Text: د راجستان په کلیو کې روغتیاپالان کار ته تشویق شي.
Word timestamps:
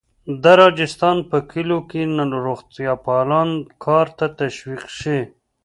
د 0.43 0.45
راجستان 0.63 1.17
په 1.29 1.37
کلیو 1.51 1.79
کې 1.89 2.01
روغتیاپالان 2.45 3.49
کار 3.85 4.07
ته 4.17 4.25
تشویق 4.39 4.83
شي. 4.99 5.19